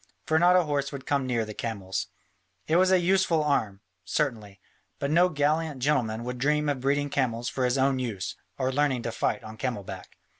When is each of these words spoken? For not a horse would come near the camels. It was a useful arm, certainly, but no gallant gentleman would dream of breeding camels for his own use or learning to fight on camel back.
For 0.25 0.39
not 0.39 0.55
a 0.55 0.63
horse 0.63 0.91
would 0.91 1.05
come 1.05 1.27
near 1.27 1.45
the 1.45 1.53
camels. 1.53 2.07
It 2.65 2.77
was 2.77 2.89
a 2.91 2.97
useful 2.99 3.43
arm, 3.43 3.81
certainly, 4.03 4.59
but 4.97 5.11
no 5.11 5.29
gallant 5.29 5.79
gentleman 5.79 6.23
would 6.23 6.39
dream 6.39 6.69
of 6.69 6.79
breeding 6.81 7.11
camels 7.11 7.49
for 7.49 7.65
his 7.65 7.77
own 7.77 7.99
use 7.99 8.35
or 8.57 8.73
learning 8.73 9.03
to 9.03 9.11
fight 9.11 9.43
on 9.43 9.57
camel 9.57 9.83
back. 9.83 10.17